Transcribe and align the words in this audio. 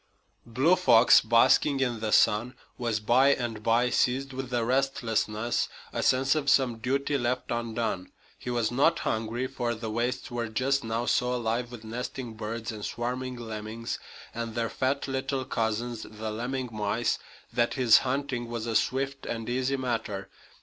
Blue 0.47 0.75
Fox, 0.75 1.21
basking 1.21 1.79
in 1.79 1.99
the 1.99 2.09
sun, 2.11 2.55
was 2.75 2.99
by 2.99 3.35
and 3.35 3.61
by 3.61 3.91
seized 3.91 4.33
with 4.33 4.51
a 4.51 4.65
restlessness, 4.65 5.69
a 5.93 6.01
sense 6.01 6.33
of 6.33 6.49
some 6.49 6.79
duty 6.79 7.19
left 7.19 7.51
undone. 7.51 8.11
He 8.39 8.49
was 8.49 8.71
not 8.71 8.97
hungry, 8.97 9.45
for 9.45 9.75
the 9.75 9.91
wastes 9.91 10.31
were 10.31 10.47
just 10.47 10.83
now 10.83 11.05
so 11.05 11.31
alive 11.35 11.71
with 11.71 11.83
nesting 11.83 12.33
birds 12.33 12.71
and 12.71 12.83
swarming 12.83 13.35
lemmings, 13.35 13.99
and 14.33 14.55
their 14.55 14.69
fat 14.69 15.07
little 15.07 15.45
cousins, 15.45 16.01
the 16.09 16.31
lemming 16.31 16.69
mice, 16.71 17.19
that 17.53 17.75
his 17.75 17.99
hunting 17.99 18.49
was 18.49 18.65
a 18.65 18.73
swift 18.75 19.27
and 19.27 19.47
easy 19.49 19.77
matter. 19.77 20.31